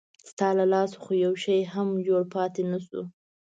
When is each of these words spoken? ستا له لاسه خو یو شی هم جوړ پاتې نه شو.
ستا 0.29 0.47
له 0.57 0.65
لاسه 0.73 0.95
خو 1.03 1.11
یو 1.25 1.33
شی 1.43 1.59
هم 1.73 1.87
جوړ 2.07 2.21
پاتې 2.33 2.61
نه 2.71 2.79
شو. 2.85 3.01